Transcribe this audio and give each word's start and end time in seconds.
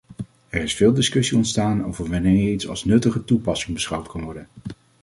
Er 0.49 0.61
is 0.61 0.73
veel 0.75 0.93
discussie 0.93 1.37
ontstaan 1.37 1.85
over 1.85 2.09
wanneer 2.09 2.51
iets 2.51 2.67
als 2.67 2.85
nuttige 2.85 3.23
toepassing 3.23 3.73
beschouwd 3.73 4.07
kan 4.07 4.23
worden. 4.23 4.47